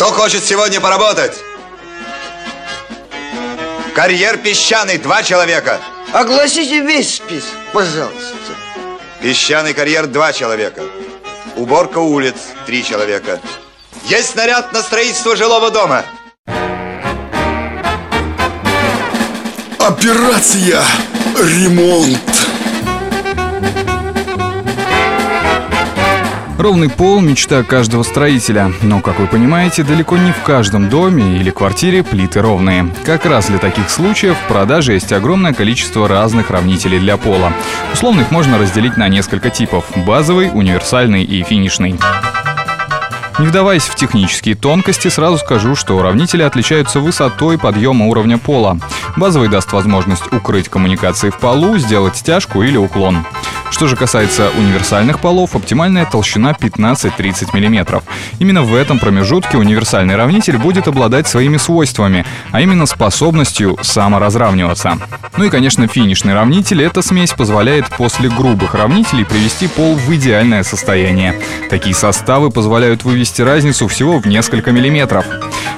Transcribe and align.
Кто 0.00 0.12
хочет 0.12 0.42
сегодня 0.42 0.80
поработать? 0.80 1.34
Карьер 3.94 4.38
песчаный, 4.38 4.96
два 4.96 5.22
человека. 5.22 5.78
Огласите 6.14 6.80
весь 6.80 7.16
список, 7.16 7.50
пожалуйста. 7.74 8.54
Песчаный 9.20 9.74
карьер, 9.74 10.06
два 10.06 10.32
человека. 10.32 10.84
Уборка 11.54 11.98
улиц, 11.98 12.36
три 12.64 12.82
человека. 12.82 13.40
Есть 14.04 14.30
снаряд 14.30 14.72
на 14.72 14.80
строительство 14.80 15.36
жилого 15.36 15.70
дома. 15.70 16.02
Операция 19.78 20.82
«Ремонт». 21.36 22.29
Ровный 26.60 26.90
пол– 26.90 27.20
мечта 27.22 27.62
каждого 27.62 28.02
строителя. 28.02 28.70
Но, 28.82 29.00
как 29.00 29.18
вы 29.18 29.26
понимаете, 29.26 29.82
далеко 29.82 30.18
не 30.18 30.30
в 30.30 30.42
каждом 30.42 30.90
доме 30.90 31.38
или 31.38 31.48
квартире 31.50 32.02
плиты 32.02 32.42
ровные. 32.42 32.86
Как 33.06 33.24
раз 33.24 33.46
для 33.46 33.56
таких 33.56 33.88
случаев 33.88 34.36
в 34.36 34.46
продаже 34.46 34.92
есть 34.92 35.10
огромное 35.10 35.54
количество 35.54 36.06
разных 36.06 36.50
равнителей 36.50 36.98
для 36.98 37.16
пола. 37.16 37.54
Условно 37.94 38.20
их 38.20 38.30
можно 38.30 38.58
разделить 38.58 38.98
на 38.98 39.08
несколько 39.08 39.48
типов– 39.48 39.86
базовый, 40.06 40.50
универсальный 40.52 41.24
и 41.24 41.42
финишный. 41.44 41.98
Не 43.38 43.46
вдаваясь 43.46 43.84
в 43.84 43.94
технические 43.94 44.54
тонкости, 44.54 45.08
сразу 45.08 45.38
скажу, 45.38 45.74
что 45.74 45.96
уравнители 45.96 46.42
отличаются 46.42 47.00
высотой 47.00 47.56
подъема 47.56 48.04
уровня 48.04 48.36
пола. 48.36 48.78
Базовый 49.16 49.48
даст 49.48 49.72
возможность 49.72 50.30
укрыть 50.30 50.68
коммуникации 50.68 51.30
в 51.30 51.38
полу, 51.38 51.78
сделать 51.78 52.18
стяжку 52.18 52.62
или 52.62 52.76
уклон. 52.76 53.24
Что 53.70 53.86
же 53.86 53.96
касается 53.96 54.50
универсальных 54.58 55.20
полов, 55.20 55.54
оптимальная 55.54 56.04
толщина 56.04 56.52
15-30 56.52 57.56
мм. 57.56 58.02
Именно 58.38 58.62
в 58.62 58.74
этом 58.74 58.98
промежутке 58.98 59.56
универсальный 59.56 60.16
равнитель 60.16 60.58
будет 60.58 60.88
обладать 60.88 61.28
своими 61.28 61.56
свойствами, 61.56 62.26
а 62.52 62.60
именно 62.60 62.86
способностью 62.86 63.78
саморазравниваться. 63.80 64.98
Ну 65.36 65.44
и, 65.44 65.50
конечно, 65.50 65.86
финишный 65.86 66.34
равнитель– 66.34 66.82
эта 66.84 67.00
смесь 67.00 67.32
позволяет 67.32 67.86
после 67.96 68.28
грубых 68.28 68.74
равнителей 68.74 69.24
привести 69.24 69.68
пол 69.68 69.94
в 69.94 70.14
идеальное 70.14 70.62
состояние. 70.62 71.40
Такие 71.70 71.94
составы 71.94 72.50
позволяют 72.50 73.04
вывести 73.04 73.42
разницу 73.42 73.88
всего 73.88 74.18
в 74.18 74.26
несколько 74.26 74.72
миллиметров. 74.72 75.24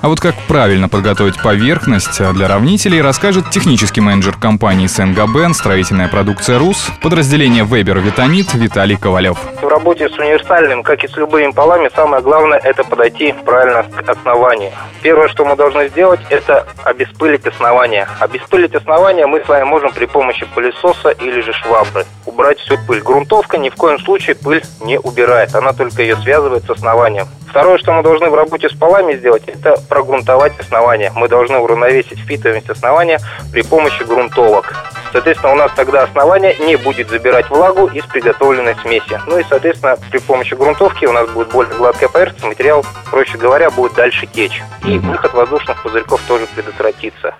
А 0.00 0.08
вот 0.08 0.20
как 0.20 0.36
правильно 0.46 0.88
подготовить 0.88 1.42
поверхность 1.42 2.22
для 2.32 2.46
равнителей, 2.46 3.02
расскажет 3.02 3.50
технический 3.50 4.00
менеджер 4.00 4.36
компании 4.36 4.86
«Сенгабен» 4.86 5.54
строительная 5.54 6.08
продукция 6.08 6.58
«РУС» 6.58 6.90
подразделение 7.02 7.64
«Вебер 7.64 7.98
Витанит» 7.98 8.54
Виталий 8.54 8.96
Ковалев. 8.96 9.38
В 9.60 9.66
работе 9.66 10.08
с 10.08 10.16
универсальным, 10.16 10.84
как 10.84 11.02
и 11.02 11.08
с 11.08 11.16
любыми 11.16 11.50
полами, 11.50 11.90
самое 11.94 12.22
главное– 12.22 12.58
это 12.64 12.84
подойти 12.84 13.34
правильно 13.44 13.82
к 13.82 14.08
основанию. 14.08 14.70
Первое, 15.02 15.28
что 15.28 15.44
мы 15.44 15.56
должны 15.56 15.88
сделать, 15.88 16.20
это 16.30 16.66
обеспылить 16.84 17.44
основание. 17.46 18.06
Обеспылить 18.20 18.74
основание 18.76 19.26
мы 19.26 19.42
с 19.44 19.48
вами 19.48 19.64
можем 19.64 19.92
при 19.92 20.06
помощи 20.06 20.46
пылесоса 20.54 21.10
или 21.10 21.40
же 21.40 21.52
швабры. 21.52 22.06
Убрать 22.24 22.60
всю 22.60 22.78
пыль. 22.86 23.02
Грунтовка 23.02 23.58
ни 23.58 23.68
в 23.68 23.74
коем 23.74 23.98
случае 23.98 24.36
пыль 24.36 24.62
не 24.80 24.98
убирает, 24.98 25.54
она 25.56 25.72
только 25.72 26.02
ее 26.02 26.16
связывает 26.16 26.64
с 26.66 26.70
основанием. 26.70 27.26
Второе, 27.48 27.78
что 27.78 27.92
мы 27.92 28.02
должны 28.02 28.28
в 28.28 28.34
работе 28.34 28.68
с 28.68 28.74
полами 28.74 29.14
сделать, 29.16 29.44
это 29.46 29.80
прогрунтовать 29.88 30.58
основание. 30.60 31.12
Мы 31.14 31.28
должны 31.28 31.58
уравновесить 31.58 32.20
впитываемость 32.20 32.70
основания 32.70 33.18
при 33.52 33.62
помощи 33.62 34.02
грунтовок. 34.02 34.74
Соответственно, 35.12 35.52
у 35.52 35.56
нас 35.56 35.72
тогда 35.74 36.02
основание 36.02 36.54
не 36.60 36.76
будет 36.76 37.08
забирать 37.08 37.48
влагу 37.48 37.86
из 37.86 38.04
приготовленной 38.04 38.76
смеси. 38.82 39.20
Ну 39.26 39.38
и, 39.38 39.44
соответственно, 39.48 39.96
при 40.10 40.18
помощи 40.18 40.54
грунтовки 40.54 41.06
у 41.06 41.12
нас 41.12 41.28
будет 41.30 41.50
более 41.50 41.74
гладкая 41.74 42.08
поверхность, 42.08 42.44
материал, 42.44 42.84
проще 43.10 43.38
говоря, 43.38 43.70
будет 43.70 43.94
дальше 43.94 44.26
течь. 44.26 44.62
И 44.84 44.98
выход 44.98 45.32
воздушных 45.32 45.82
пузырьков 45.82 46.20
тоже 46.28 46.46
предотвратится. 46.54 47.34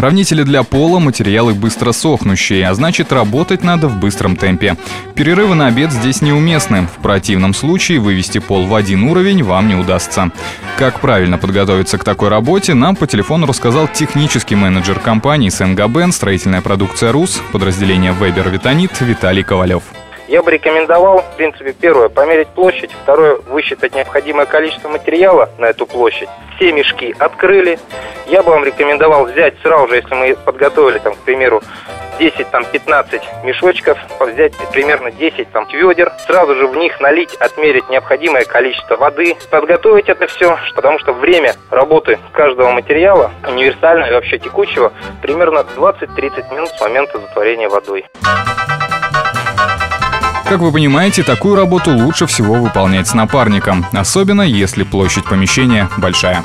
Равнители 0.00 0.44
для 0.44 0.62
пола– 0.62 0.98
материалы 0.98 1.52
быстро 1.52 1.92
сохнущие, 1.92 2.66
а 2.66 2.72
значит 2.72 3.12
работать 3.12 3.62
надо 3.62 3.86
в 3.86 4.00
быстром 4.00 4.34
темпе. 4.34 4.76
Перерывы 5.14 5.54
на 5.54 5.66
обед 5.66 5.92
здесь 5.92 6.22
неуместны. 6.22 6.86
В 6.86 7.02
противном 7.02 7.52
случае 7.52 7.98
вывести 7.98 8.38
пол 8.38 8.64
в 8.64 8.74
один 8.74 9.02
уровень 9.10 9.44
вам 9.44 9.68
не 9.68 9.74
удастся. 9.74 10.30
Как 10.78 11.00
правильно 11.00 11.36
подготовиться 11.36 11.98
к 11.98 12.04
такой 12.04 12.30
работе, 12.30 12.72
нам 12.72 12.96
по 12.96 13.06
телефону 13.06 13.46
рассказал 13.46 13.88
технический 13.88 14.54
менеджер 14.54 14.98
компании 15.00 15.50
«Сенгабен» 15.50 16.12
строительная 16.12 16.62
продукция 16.62 17.12
«РУС», 17.12 17.42
подразделение 17.52 18.12
«Вебер 18.12 18.48
Витанит» 18.48 18.98
Виталий 19.02 19.42
Ковалев. 19.42 19.82
Я 20.28 20.42
бы 20.42 20.50
рекомендовал, 20.50 21.20
в 21.20 21.36
принципе, 21.36 21.74
первое, 21.78 22.08
померить 22.08 22.48
площадь, 22.48 22.90
второе, 23.02 23.36
высчитать 23.50 23.94
необходимое 23.94 24.46
количество 24.46 24.88
материала 24.88 25.50
на 25.58 25.66
эту 25.66 25.84
площадь. 25.84 26.28
Все 26.56 26.72
мешки 26.72 27.14
открыли. 27.18 27.78
Я 28.30 28.44
бы 28.44 28.52
вам 28.52 28.64
рекомендовал 28.64 29.24
взять 29.24 29.54
сразу 29.60 29.88
же, 29.88 29.96
если 29.96 30.14
мы 30.14 30.36
подготовили, 30.36 31.00
там, 31.00 31.14
к 31.16 31.18
примеру, 31.18 31.60
10, 32.20 32.48
там, 32.52 32.64
15 32.64 33.22
мешочков, 33.42 33.98
взять 34.20 34.52
примерно 34.70 35.10
10 35.10 35.50
там 35.50 35.66
ведер, 35.72 36.12
сразу 36.28 36.54
же 36.54 36.68
в 36.68 36.76
них 36.76 37.00
налить, 37.00 37.34
отмерить 37.40 37.90
необходимое 37.90 38.44
количество 38.44 38.94
воды, 38.94 39.36
подготовить 39.50 40.08
это 40.08 40.28
все, 40.28 40.56
потому 40.76 41.00
что 41.00 41.12
время 41.12 41.56
работы 41.70 42.20
каждого 42.32 42.70
материала, 42.70 43.32
универсального 43.48 44.10
и 44.10 44.12
вообще 44.12 44.38
текучего, 44.38 44.92
примерно 45.22 45.64
20-30 45.76 46.54
минут 46.54 46.68
с 46.68 46.80
момента 46.80 47.18
затворения 47.18 47.68
водой. 47.68 48.06
Как 50.48 50.60
вы 50.60 50.70
понимаете, 50.72 51.24
такую 51.24 51.56
работу 51.56 51.90
лучше 51.90 52.26
всего 52.26 52.54
выполнять 52.54 53.08
с 53.08 53.14
напарником, 53.14 53.84
особенно 53.92 54.42
если 54.42 54.84
площадь 54.84 55.24
помещения 55.24 55.88
большая. 55.98 56.44